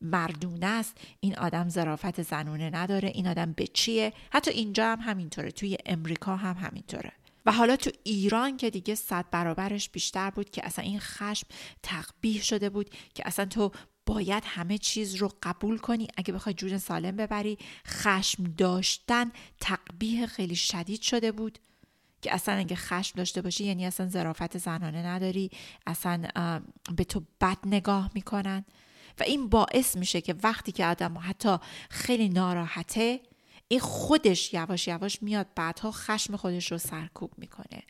مردونه 0.00 0.66
است 0.66 0.96
این 1.20 1.38
آدم 1.38 1.68
ظرافت 1.68 2.22
زنونه 2.22 2.70
نداره 2.70 3.08
این 3.08 3.28
آدم 3.28 3.52
به 3.52 3.66
چیه 3.66 4.12
حتی 4.30 4.50
اینجا 4.50 4.92
هم 4.92 5.00
همینطوره 5.00 5.50
توی 5.50 5.78
امریکا 5.86 6.36
هم 6.36 6.56
همینطوره. 6.56 7.12
و 7.46 7.52
حالا 7.52 7.76
تو 7.76 7.90
ایران 8.04 8.56
که 8.56 8.70
دیگه 8.70 8.94
صد 8.94 9.24
برابرش 9.30 9.90
بیشتر 9.90 10.30
بود 10.30 10.50
که 10.50 10.66
اصلا 10.66 10.84
این 10.84 11.00
خشم 11.00 11.46
تقبیح 11.82 12.42
شده 12.42 12.70
بود 12.70 12.90
که 13.14 13.22
اصلا 13.26 13.44
تو 13.44 13.70
باید 14.06 14.42
همه 14.46 14.78
چیز 14.78 15.14
رو 15.14 15.30
قبول 15.42 15.78
کنی. 15.78 16.08
اگه 16.16 16.32
بخوای 16.32 16.54
جون 16.54 16.78
سالم 16.78 17.16
ببری 17.16 17.58
خشم 17.86 18.44
داشتن 18.44 19.32
تقبیح 19.60 20.26
خیلی 20.26 20.56
شدید 20.56 21.00
شده 21.00 21.32
بود 21.32 21.58
که 22.22 22.34
اصلا 22.34 22.54
اگه 22.54 22.76
خشم 22.76 23.12
داشته 23.16 23.42
باشی 23.42 23.64
یعنی 23.64 23.86
اصلا 23.86 24.08
ظرافت 24.08 24.58
زنانه 24.58 25.06
نداری 25.06 25.50
اصلا 25.86 26.22
به 26.96 27.04
تو 27.04 27.22
بد 27.40 27.58
نگاه 27.66 28.10
می‌کنن. 28.14 28.64
و 29.20 29.22
این 29.22 29.48
باعث 29.48 29.96
میشه 29.96 30.20
که 30.20 30.34
وقتی 30.42 30.72
که 30.72 30.86
آدم 30.86 31.18
حتی 31.18 31.56
خیلی 31.90 32.28
ناراحته 32.28 33.20
این 33.72 33.80
خودش 33.80 34.54
یواش 34.54 34.88
یواش 34.88 35.22
میاد 35.22 35.46
بعدها 35.54 35.90
خشم 35.92 36.36
خودش 36.36 36.72
رو 36.72 36.78
سرکوب 36.78 37.32
می‌کنه. 37.36 37.82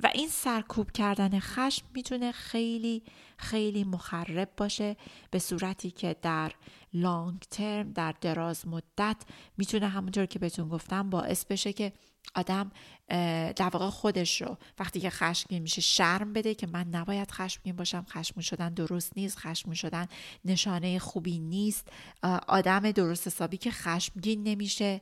و 0.00 0.10
این 0.14 0.28
سرکوب 0.28 0.92
کردن 0.92 1.40
خشم 1.40 1.86
می‌تونه 1.94 2.32
خیلی 2.32 3.02
خیلی 3.36 3.84
مخرب 3.84 4.50
باشه 4.56 4.96
به 5.30 5.38
صورتی 5.38 5.90
که 5.90 6.16
در 6.22 6.52
لانگ 6.92 7.38
ترم 7.40 7.92
در 7.92 8.14
دراز 8.20 8.68
مدت 8.68 9.16
می‌تونه 9.58 9.88
همونطور 9.88 10.26
که 10.26 10.38
بهتون 10.38 10.68
گفتم 10.68 11.10
باعث 11.10 11.44
بشه 11.44 11.72
که 11.72 11.92
آدم 12.34 12.70
در 13.56 13.68
واقع 13.72 13.90
خودش 13.90 14.42
رو 14.42 14.56
وقتی 14.78 15.00
که 15.00 15.10
خشمگین 15.10 15.62
میشه 15.62 15.80
شرم 15.80 16.32
بده 16.32 16.54
که 16.54 16.66
من 16.66 16.88
نباید 16.88 17.30
خشمگین 17.30 17.76
باشم 17.76 18.06
خشمگین 18.08 18.42
شدن 18.42 18.74
درست 18.74 19.12
نیست 19.16 19.38
خشمگین 19.38 19.74
شدن 19.74 20.06
نشانه 20.44 20.98
خوبی 20.98 21.38
نیست. 21.38 21.88
آدم 22.48 22.90
درست 22.90 23.26
حسابی 23.26 23.56
که 23.56 23.70
خشمگین 23.70 24.42
نمیشه. 24.42 25.00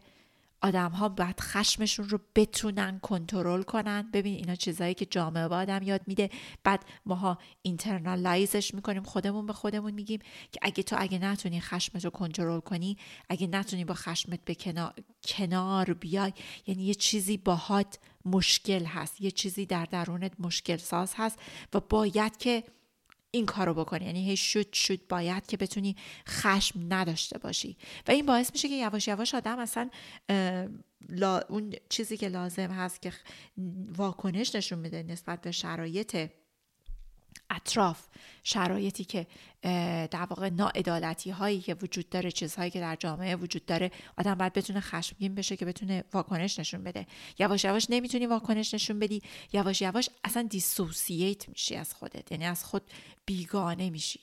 آدم 0.64 0.90
ها 0.90 1.08
باید 1.08 1.40
خشمشون 1.40 2.08
رو 2.08 2.20
بتونن 2.34 2.98
کنترل 2.98 3.62
کنن. 3.62 4.10
ببین 4.12 4.34
اینا 4.34 4.54
چیزهایی 4.54 4.94
که 4.94 5.06
جامعه 5.06 5.48
با 5.48 5.56
آدم 5.56 5.82
یاد 5.82 6.00
میده. 6.06 6.30
بعد 6.64 6.84
ماها 7.06 7.38
اینترنالایزش 7.62 8.74
می‌کنیم 8.74 9.02
خودمون 9.02 9.46
به 9.46 9.52
خودمون 9.52 9.94
میگیم 9.94 10.20
که 10.52 10.60
اگه 10.62 10.82
تو 10.82 10.96
اگه 10.98 11.18
نتونی 11.18 11.60
خشمت 11.60 12.04
رو 12.04 12.10
کنترل 12.10 12.60
کنی 12.60 12.96
اگه 13.28 13.46
نتونی 13.46 13.84
با 13.84 13.94
خشمت 13.94 14.44
به 14.44 14.54
کنار, 14.54 14.94
کنار 15.24 15.92
بیای 15.92 16.32
یعنی 16.66 16.84
یه 16.84 16.94
چیزی 16.94 17.36
باهات 17.36 17.98
مشکل 18.24 18.84
هست. 18.84 19.20
یه 19.20 19.30
چیزی 19.30 19.66
در 19.66 19.84
درونت 19.84 20.32
مشکل 20.38 20.76
ساز 20.76 21.14
هست 21.16 21.38
و 21.74 21.80
باید 21.80 22.36
که 22.36 22.64
این 23.34 23.46
کارو 23.46 23.74
بکنی. 23.74 24.04
یعنی 24.04 24.28
هی 24.30 24.36
شد 24.36 24.72
شد 24.72 25.06
باید 25.08 25.46
که 25.46 25.56
بتونی 25.56 25.96
خشم 26.28 26.80
نداشته 26.88 27.38
باشی. 27.38 27.76
و 28.08 28.10
این 28.10 28.26
باعث 28.26 28.50
میشه 28.52 28.68
که 28.68 28.74
یواش 28.74 29.08
یواش 29.08 29.34
آدم 29.34 29.58
اصلا 29.58 29.90
اون 31.48 31.72
چیزی 31.88 32.16
که 32.16 32.28
لازم 32.28 32.70
هست 32.70 33.02
که 33.02 33.12
واکنش 33.96 34.54
نشون 34.54 34.78
میده 34.78 35.02
نسبت 35.02 35.40
به 35.40 35.52
شرایط 35.52 36.30
اطراف 37.50 38.06
شرایطی 38.42 39.04
که 39.04 39.26
در 40.10 40.26
واقع 40.30 40.48
ناعدالتی 40.48 41.30
هایی 41.30 41.60
که 41.60 41.74
وجود 41.74 42.08
داره 42.08 42.32
چیزهایی 42.32 42.70
که 42.70 42.80
در 42.80 42.96
جامعه 42.96 43.36
وجود 43.36 43.66
داره 43.66 43.90
آدم 44.18 44.34
باید 44.34 44.52
بتونه 44.52 44.80
خشمگین 44.80 45.34
بشه 45.34 45.56
که 45.56 45.64
بتونه 45.64 46.04
واکنش 46.12 46.58
نشون 46.58 46.84
بده. 46.84 47.06
یواش 47.38 47.64
یواش 47.64 47.86
نمی‌تونی 47.90 48.26
واکنش 48.26 48.74
نشون 48.74 48.98
بدی 48.98 49.22
یواش 49.52 49.82
یواش 49.82 50.08
اصلا 50.24 50.42
دیسوسییت 50.42 51.48
میشی 51.48 51.76
از 51.76 51.94
خودت 51.94 52.32
یعنی 52.32 52.44
از 52.44 52.64
خود 52.64 52.82
بیگانه 53.26 53.90
میشی. 53.90 54.20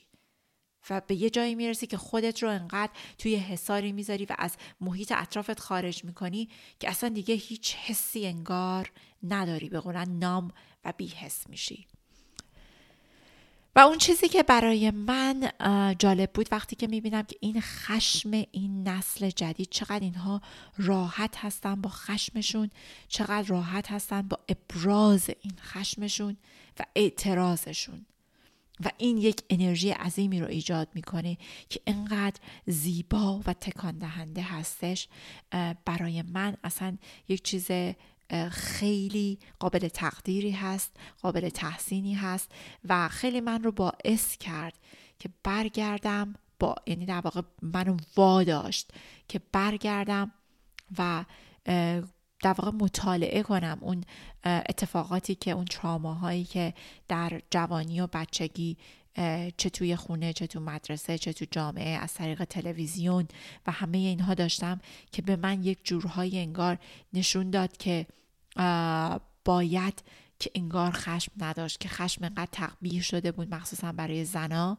و 0.90 1.02
به 1.06 1.14
یه 1.14 1.30
جایی 1.30 1.54
می‌رسی 1.54 1.86
که 1.86 1.96
خودت 1.96 2.42
رو 2.42 2.50
انقدر 2.50 2.92
توی 3.18 3.36
حساری 3.36 3.92
می‌ذاری 3.92 4.24
و 4.24 4.34
از 4.38 4.56
محیط 4.80 5.12
اطرافت 5.16 5.60
خارج 5.60 6.04
می‌کنی 6.04 6.48
که 6.80 6.90
اصلا 6.90 7.08
دیگه 7.08 7.34
هیچ 7.34 7.74
حسی 7.74 8.26
انگار 8.26 8.92
نداری 9.22 9.68
به 9.68 9.80
قولن 9.80 10.18
نام 10.18 10.50
و 10.84 10.92
بیحس 10.96 11.48
میشی. 11.48 11.86
و 13.76 13.80
اون 13.80 13.98
چیزی 13.98 14.28
که 14.28 14.42
برای 14.42 14.90
من 14.90 15.50
جالب 15.98 16.30
بود 16.32 16.48
وقتی 16.52 16.76
که 16.76 16.86
می‌بینم 16.86 17.22
که 17.22 17.36
این 17.40 17.60
خشم 17.60 18.30
این 18.30 18.88
نسل 18.88 19.30
جدید 19.30 19.68
چقدر 19.70 20.00
اینها 20.00 20.40
راحت 20.78 21.36
هستن 21.36 21.74
با 21.74 21.90
خشمشون 21.90 22.70
چقدر 23.08 23.48
راحت 23.48 23.90
هستن 23.90 24.22
با 24.22 24.38
ابراز 24.48 25.30
این 25.40 25.54
خشمشون 25.62 26.36
و 26.78 26.84
اعتراضشون. 26.96 28.06
و 28.84 28.90
این 28.98 29.18
یک 29.18 29.42
انرژی 29.50 29.90
عظیمی 29.90 30.40
رو 30.40 30.46
ایجاد 30.46 30.88
می‌کنه 30.94 31.38
که 31.68 31.80
انقدر 31.86 32.40
زیبا 32.66 33.40
و 33.46 33.52
تکان 33.52 33.98
دهنده 33.98 34.42
هستش 34.42 35.08
برای 35.84 36.22
من 36.22 36.56
اصلا 36.64 36.98
یک 37.28 37.42
چیز 37.42 37.70
خیلی 38.50 39.38
قابل 39.58 39.88
تقدیری 39.88 40.50
هست 40.50 40.96
قابل 41.22 41.48
تحسینی 41.48 42.14
هست 42.14 42.52
و 42.88 43.08
خیلی 43.08 43.40
من 43.40 43.62
رو 43.62 43.72
باعث 43.72 44.36
کرد 44.36 44.74
که 45.18 45.28
برگردم 45.42 46.34
با 46.58 46.74
یعنی 46.86 47.06
در 47.06 47.20
واقع 47.20 47.40
منو 47.62 47.96
واداشت 48.16 48.92
که 49.28 49.40
برگردم 49.52 50.32
و 50.98 51.24
در 52.42 52.52
واقع 52.58 52.70
مطالعه 52.70 53.42
کنم 53.42 53.78
اون 53.80 54.04
اتفاقاتی 54.44 55.34
که 55.34 55.50
اون 55.50 55.64
تراماهایی 55.64 56.44
که 56.44 56.74
در 57.08 57.42
جوانی 57.50 58.00
و 58.00 58.06
بچگی 58.06 58.76
چه 59.56 59.70
توی 59.70 59.96
خونه 59.96 60.32
چه 60.32 60.46
تو 60.46 60.60
مدرسه 60.60 61.18
چه 61.18 61.32
تو 61.32 61.46
جامعه 61.50 61.98
از 61.98 62.14
طریق 62.14 62.44
تلویزیون. 62.44 63.28
و 63.66 63.72
همه 63.72 63.98
اینها 63.98 64.34
داشتم 64.34 64.80
که 65.12 65.22
به 65.22 65.36
من 65.36 65.62
یک 65.62 65.78
جورهای 65.84 66.38
انگار 66.38 66.78
نشون 67.12 67.50
داد 67.50 67.76
که 67.76 68.06
باید 69.44 70.02
که 70.38 70.50
انگار 70.54 70.90
خشم 70.90 71.32
نداشت 71.36 71.80
که 71.80 71.88
خشم 71.88 72.24
انقدر 72.24 72.48
تقبیه 72.52 73.02
شده 73.02 73.32
بود 73.32 73.54
مخصوصا 73.54 73.92
برای 73.92 74.24
زنا 74.24 74.78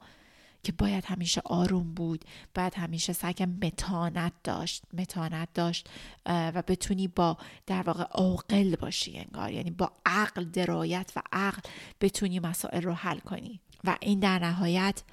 که 0.63 0.71
باید 0.71 1.05
همیشه 1.05 1.41
آروم 1.45 1.93
بود 1.93 2.25
باید 2.55 2.73
همیشه 2.73 3.13
سعی 3.13 3.45
متانت 3.61 4.33
داشت 4.43 4.83
متانت 4.93 5.49
داشت 5.53 5.89
و 6.25 6.63
بتونی 6.67 7.07
با 7.07 7.37
در 7.65 7.81
واقع 7.81 8.03
عاقل 8.03 8.75
باشی 8.75 9.17
انگار. 9.17 9.51
یعنی 9.51 9.71
با 9.71 9.91
عقل 10.05 10.45
درایت 10.45 11.11
و 11.15 11.21
عقل 11.31 11.61
بتونی 12.01 12.39
مسائل 12.39 12.81
رو 12.81 12.93
حل 12.93 13.19
کنی. 13.19 13.59
و 13.83 13.97
این 14.01 14.19
در 14.19 14.39
نهایت 14.39 15.03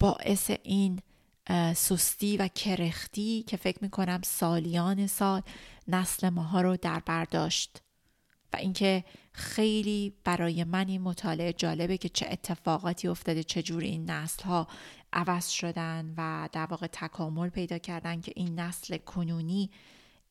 باعث 0.00 0.50
این 0.62 1.00
سستی 1.74 2.36
و 2.36 2.48
کرختی 2.48 3.42
که 3.42 3.56
فکر 3.56 3.78
می‌کنم 3.82 4.20
سالیان 4.24 5.06
سال 5.06 5.42
نسل 5.88 6.28
ماها 6.28 6.60
رو 6.60 6.76
در 6.76 7.02
برداشت 7.06 7.82
و 8.52 8.56
اینکه 8.56 9.04
خیلی 9.32 10.12
برای 10.24 10.64
من 10.64 10.88
این 10.88 11.00
مطالعه 11.02 11.52
جالبه 11.52 11.98
که 11.98 12.08
چه 12.08 12.26
اتفاقاتی 12.30 13.08
افتاده 13.08 13.42
چجور 13.42 13.82
این 13.82 14.10
نسل 14.10 14.44
ها 14.44 14.68
عوض 15.12 15.48
شدن 15.48 16.14
و 16.16 16.48
در 16.52 16.66
واقع 16.66 16.86
تکامل 16.86 17.48
پیدا 17.48 17.78
کردن 17.78 18.20
که 18.20 18.32
این 18.36 18.60
نسل 18.60 18.96
کنونی 18.96 19.70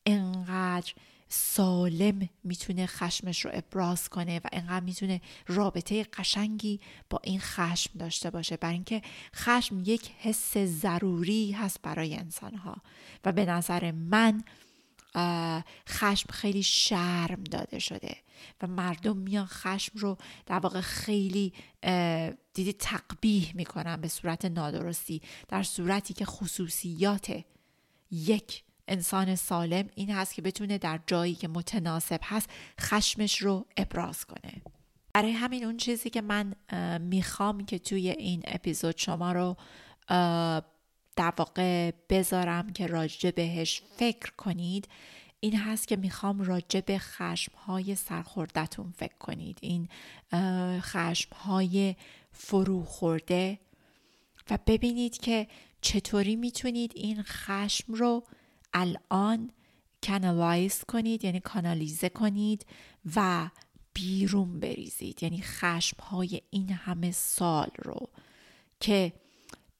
انقدر 0.06 0.94
سالم 1.28 2.28
می‌تونه 2.44 2.86
خشمش 2.86 3.44
رو 3.44 3.50
ابراز 3.54 4.08
کنه 4.08 4.38
و 4.38 4.48
انقدر 4.52 4.84
می‌تونه 4.84 5.20
رابطه 5.46 6.04
قشنگی 6.04 6.80
با 7.10 7.20
این 7.24 7.40
خشم 7.40 7.90
داشته 7.98 8.30
باشه. 8.30 8.56
برای 8.56 8.74
اینکه 8.74 9.02
خشم 9.34 9.82
یک 9.84 10.10
حس 10.18 10.58
ضروری 10.58 11.52
هست 11.52 11.82
برای 11.82 12.14
انسان 12.14 12.54
ها 12.54 12.76
و 13.24 13.32
به 13.32 13.44
نظر 13.44 13.90
من 13.90 14.44
خشم 15.88 16.30
خیلی 16.30 16.62
شرم 16.62 17.44
داده 17.44 17.78
شده 17.78 18.16
و 18.62 18.66
مردم 18.66 19.16
میان 19.16 19.46
خشم 19.46 19.98
رو 19.98 20.18
در 20.46 20.58
واقع 20.58 20.80
خیلی 20.80 21.52
دیدی 22.54 22.72
تقبیح 22.72 23.52
می‌کنن 23.54 23.96
به 23.96 24.08
صورت 24.08 24.44
نادرستی. 24.44 25.22
در 25.48 25.62
صورتی 25.62 26.14
که 26.14 26.24
خصوصیات 26.24 27.44
یک 28.10 28.64
انسان 28.88 29.34
سالم 29.34 29.88
این 29.94 30.10
هست 30.10 30.34
که 30.34 30.42
بتونه 30.42 30.78
در 30.78 31.00
جایی 31.06 31.34
که 31.34 31.48
متناسب 31.48 32.20
هست 32.22 32.50
خشمش 32.80 33.42
رو 33.42 33.66
ابراز 33.76 34.24
کنه. 34.24 34.62
برای 35.12 35.32
همین 35.32 35.64
اون 35.64 35.76
چیزی 35.76 36.10
که 36.10 36.20
من 36.20 36.54
می‌خوام 37.00 37.64
که 37.64 37.78
توی 37.78 38.10
این 38.10 38.42
اپیزود 38.46 38.96
شما 38.96 39.32
رو 39.32 39.56
در 41.16 41.32
واقع 41.38 41.90
بذارم 42.08 42.72
که 42.72 42.86
راجع 42.86 43.30
بهش 43.30 43.82
فکر 43.96 44.32
کنید 44.36 44.88
این 45.40 45.56
هست 45.56 45.88
که 45.88 45.96
می‌خوام 45.96 46.40
راجع 46.40 46.80
به 46.80 46.98
خشمهای 46.98 47.94
سرخوردتون 47.94 48.92
فکر 48.96 49.18
کنید. 49.18 49.58
این 49.60 49.88
خشمهای 50.80 51.96
فرو 52.32 52.84
خورده 52.84 53.58
و 54.50 54.58
ببینید 54.66 55.18
که 55.18 55.46
چطوری 55.80 56.36
می‌تونید 56.36 56.92
این 56.94 57.22
خشم 57.22 57.94
رو 57.94 58.24
الان 58.72 59.50
کانالایز 60.06 60.84
کنید 60.84 61.24
یعنی 61.24 61.40
کانالیزه 61.40 62.08
کنید 62.08 62.66
و 63.16 63.50
بیرون 63.94 64.60
بریزید. 64.60 65.22
یعنی 65.22 65.42
خشمهای 65.42 66.40
این 66.50 66.70
همه 66.70 67.10
سال 67.12 67.68
رو 67.78 68.08
که 68.80 69.12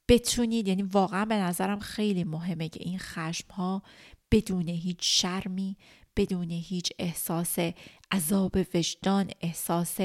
بتونید 0.08 0.68
یعنی 0.68 0.82
واقعا 0.82 1.24
به 1.24 1.34
نظرم 1.34 1.78
خیلی 1.78 2.24
مهمه 2.24 2.68
که 2.68 2.80
این 2.82 2.98
خشم 2.98 3.52
ها 3.52 3.82
بدون 4.30 4.68
هیچ 4.68 4.98
شرمی 5.00 5.76
بدون 6.16 6.50
هیچ 6.50 6.92
احساس 6.98 7.56
عذاب 8.10 8.56
وجدان 8.74 9.30
احساس 9.40 9.98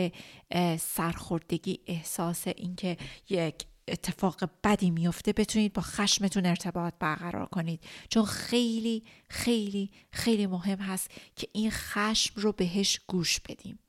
سرخوردگی 0.79 1.79
احساس 1.87 2.47
اینکه 2.47 2.97
یک 3.29 3.65
اتفاق 3.87 4.49
بدی 4.63 4.91
میفته 4.91 5.33
بتونید 5.33 5.73
با 5.73 5.81
خشمتون 5.81 6.45
ارتباط 6.45 6.93
برقرار 6.99 7.45
کنید. 7.45 7.83
چون 8.09 8.25
خیلی 8.25 9.03
خیلی 9.29 9.91
خیلی 10.11 10.47
مهم 10.47 10.77
هست 10.77 11.11
که 11.35 11.47
این 11.51 11.71
خشم 11.71 12.41
رو 12.41 12.51
بهش 12.51 12.99
گوش 13.07 13.39
بدیم. 13.39 13.79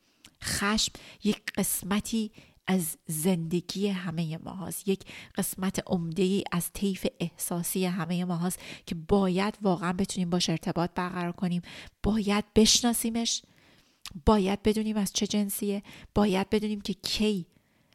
خشم 0.43 0.93
یک 1.25 1.43
قسمتی 1.57 2.33
از 2.67 2.97
زندگی 3.07 3.89
همه 3.89 4.39
ما 4.39 4.51
هاست. 4.51 4.89
یک 4.89 5.05
قسمت 5.37 5.83
عمده 5.87 6.23
ای 6.23 6.45
از 6.53 6.73
طیف 6.73 7.07
احساسی 7.21 7.85
همه 7.85 8.25
ما 8.25 8.37
هاست 8.37 8.59
که 8.87 8.95
باید 8.95 9.59
واقعا 9.63 9.93
بتونیم 9.93 10.31
باش 10.31 10.51
ارتباط 10.51 10.91
برقرار 10.95 11.33
کنیم. 11.33 11.63
باید 12.03 12.45
بشناسیمش. 12.55 13.43
باید 14.27 14.63
بدونیم 14.63 14.97
از 14.97 15.13
چه 15.13 15.27
جنسیه. 15.27 15.83
باید 16.15 16.51
بدونیم 16.51 16.81
که 16.81 16.95
کی 16.95 17.47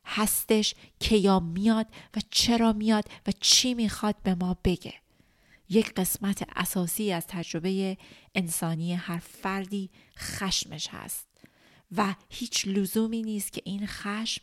هستش 0.10 0.76
کیا 1.00 1.40
میاد 1.40 1.88
و 2.16 2.20
چرا 2.30 2.74
میاد 2.74 3.06
و 3.28 3.32
چی 3.40 3.74
می‌خواد 3.74 4.16
به 4.24 4.36
ما 4.36 4.58
بگه. 4.64 4.94
یک 5.70 5.94
قسمت 5.94 6.48
اساسی 6.56 7.12
از 7.12 7.28
تجربه 7.28 7.98
انسانی 8.36 8.94
هر 8.94 9.20
فردی 9.20 9.90
خشمش 10.18 10.88
هست 10.88 11.28
و 11.92 12.16
هیچ 12.30 12.68
لزومی 12.68 13.22
نیست 13.24 13.54
که 13.54 13.62
این 13.66 13.88
خشم 13.88 14.42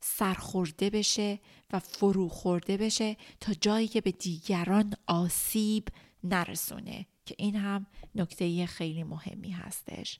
سرخورده 0.00 0.90
بشه 0.90 1.38
و 1.72 1.78
فرو 1.80 2.28
خورده 2.28 2.76
بشه 2.76 3.16
تا 3.40 3.54
جایی 3.54 3.88
که 3.88 4.00
به 4.00 4.10
دیگران 4.10 4.94
آسیب 5.06 5.88
نرسونه 6.24 7.06
که 7.26 7.34
این 7.38 7.56
هم 7.56 7.86
نکته 8.14 8.66
خیلی 8.66 9.04
مهمی 9.04 9.50
هستش. 9.50 10.18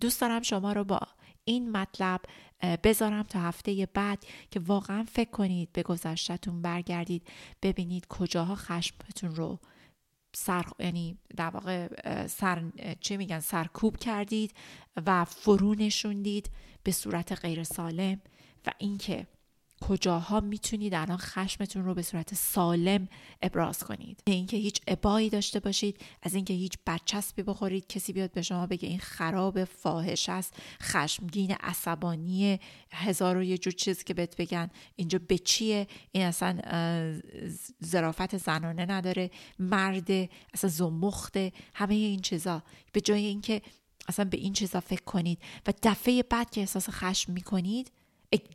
دوست 0.00 0.20
دارم 0.20 0.42
شما 0.42 0.72
رو 0.72 0.84
با 0.84 1.00
این 1.44 1.72
مطلب 1.72 2.20
بذارم 2.62 3.22
تا 3.22 3.40
هفته 3.40 3.88
بعد 3.94 4.24
که 4.50 4.60
واقعا 4.60 5.04
فکر 5.12 5.30
کنید 5.30 5.72
به 5.72 5.82
گذشتتون 5.82 6.62
برگردید 6.62 7.28
ببینید 7.62 8.06
کجاها 8.06 8.54
خشمتون 8.54 9.36
رو 9.36 9.58
سر 10.34 10.64
یعنی 10.78 11.18
در 11.36 11.50
واقع 11.50 11.88
سر 12.26 12.62
چه 13.00 13.16
میگن 13.16 13.40
سرکوب 13.40 13.96
کردید 13.96 14.54
و 15.06 15.24
فرو 15.24 15.74
نشوندید 15.74 16.50
به 16.82 16.92
صورت 16.92 17.32
غیر 17.32 17.64
سالم. 17.64 18.20
و 18.66 18.70
اینکه 18.78 19.26
کجاها 19.80 20.40
می‌تونید 20.40 20.94
الان 20.94 21.16
خشمتون 21.16 21.84
رو 21.84 21.94
به 21.94 22.02
صورت 22.02 22.34
سالم 22.34 23.08
ابراز 23.42 23.84
کنید. 23.84 24.20
اینکه 24.26 24.56
هیچ 24.56 24.80
ابایی 24.86 25.30
داشته 25.30 25.60
باشید 25.60 26.00
از 26.22 26.34
اینکه 26.34 26.54
هیچ 26.54 26.72
برچسبی 26.84 27.42
بخورید 27.42 27.86
کسی 27.86 28.12
بیاد 28.12 28.32
به 28.32 28.42
شما 28.42 28.66
بگه 28.66 28.88
این 28.88 28.98
خراب 28.98 29.64
فاحش 29.64 30.28
است 30.28 30.54
خشمگین 30.82 31.52
عصبانی 31.52 32.60
هزار 32.92 33.36
و 33.36 33.42
یه 33.42 33.58
جور 33.58 33.72
چیز 33.72 34.04
که 34.04 34.14
بهت 34.14 34.36
بگن. 34.36 34.70
اینجا 34.96 35.20
به 35.28 35.38
چیه؟ 35.38 35.86
این 36.12 36.24
اصلا 36.24 36.60
ظرافت 37.84 38.36
زنانه 38.36 38.86
نداره. 38.86 39.30
مرد 39.58 40.10
اصلا 40.54 40.70
زمخته. 40.70 41.52
همه 41.74 41.94
این 41.94 42.20
چیزا. 42.20 42.62
به 42.92 43.00
جای 43.00 43.24
اینکه 43.24 43.62
اصلا 44.08 44.24
به 44.24 44.36
این 44.36 44.52
چیزا 44.52 44.80
فکر 44.80 45.02
کنید. 45.02 45.38
و 45.66 45.72
دفعه 45.82 46.22
بعد 46.22 46.50
که 46.50 46.60
احساس 46.60 46.90
خشم 46.90 47.32
می‌کنید 47.32 47.92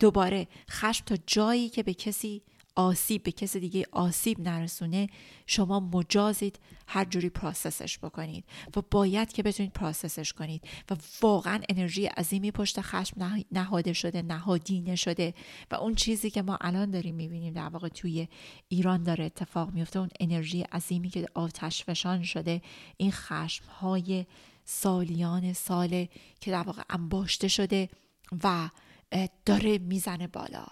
دوباره 0.00 0.48
خشم 0.70 1.04
تا 1.04 1.16
جایی 1.26 1.68
که 1.68 1.82
به 1.82 1.94
کسی 1.94 2.42
آسیب 2.76 3.22
به 3.22 3.32
کسی 3.32 3.60
دیگه 3.60 3.86
آسیب 3.92 4.40
نرسونه 4.40 5.08
شما 5.46 5.80
مجازید 5.80 6.58
هر 6.86 7.04
جوری 7.04 7.28
پراسسش 7.28 7.98
بکنید 7.98 8.44
و 8.76 8.82
باید 8.90 9.32
که 9.32 9.42
بتونید 9.42 9.72
پراسسش 9.72 10.32
کنید 10.32 10.62
و 10.90 10.96
واقعا 11.22 11.60
انرژی 11.68 12.06
عظیمی 12.06 12.50
پشت 12.50 12.80
خشم 12.80 13.44
نهاده 13.52 13.92
شده 13.92 14.22
نهادینه 14.22 14.96
شده 14.96 15.34
و 15.70 15.74
اون 15.74 15.94
چیزی 15.94 16.30
که 16.30 16.42
ما 16.42 16.58
الان 16.60 16.90
داریم 16.90 17.14
می‌بینیم 17.14 17.54
در 17.54 17.68
واقع 17.68 17.88
توی 17.88 18.28
ایران 18.68 19.02
داره 19.02 19.24
اتفاق 19.24 19.70
میفته 19.70 19.98
اون 19.98 20.08
انرژی 20.20 20.62
عظیمی 20.62 21.10
که 21.10 21.26
آتش 21.34 21.84
فشان 21.84 22.22
شده 22.22 22.62
این 22.96 23.12
خشم 23.12 23.64
های 23.64 24.26
سالیان 24.64 25.52
ساله 25.52 26.08
که 26.40 26.50
در 26.50 26.62
واقع 26.62 26.82
انباشته 26.90 27.48
شده 27.48 27.88
و 28.44 28.68
داره 29.46 29.78
می‌زنه 29.78 30.26
بالا 30.26 30.66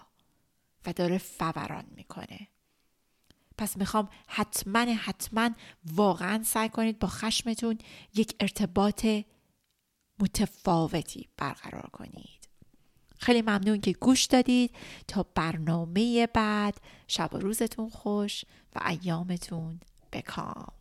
و 0.85 0.93
داره 0.93 1.17
فوران 1.17 1.85
می‌کنه. 1.95 2.47
پس 3.57 3.77
می‌خوام 3.77 4.09
حتما 4.27 4.79
حتما 4.79 5.49
واقعا 5.93 6.43
سعی 6.43 6.69
کنید 6.69 6.99
با 6.99 7.07
خشمتون 7.07 7.77
یک 8.15 8.35
ارتباط 8.39 9.07
متفاوتی 10.19 11.29
برقرار 11.37 11.89
کنید. 11.93 12.41
خیلی 13.17 13.41
ممنون 13.41 13.81
که 13.81 13.91
گوش 13.91 14.25
دادید. 14.25 14.75
تا 15.07 15.23
برنامه 15.35 16.27
بعد 16.27 16.81
شب 17.07 17.33
و 17.33 17.37
روزتون 17.37 17.89
خوش 17.89 18.45
و 18.75 18.79
ایامتون 18.89 19.79
بکام. 20.11 20.73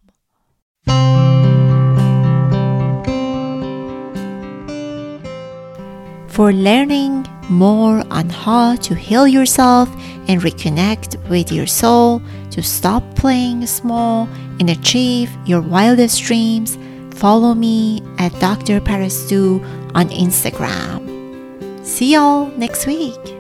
For 6.40 6.54
learning 6.54 7.26
more 7.50 8.02
on 8.10 8.30
how 8.30 8.74
to 8.76 8.94
heal 8.94 9.28
yourself 9.28 9.90
and 10.26 10.40
reconnect 10.40 11.28
with 11.28 11.52
your 11.52 11.66
soul 11.66 12.22
to 12.52 12.62
stop 12.62 13.02
playing 13.14 13.66
small 13.66 14.26
and 14.58 14.70
achieve 14.70 15.30
your 15.44 15.60
wildest 15.60 16.22
dreams, 16.22 16.78
follow 17.12 17.52
me 17.52 18.00
at 18.16 18.32
Dr. 18.40 18.80
Parastu 18.80 19.62
on 19.94 20.08
Instagram. 20.08 21.84
See 21.84 22.14
y'all 22.14 22.46
next 22.56 22.86
week. 22.86 23.39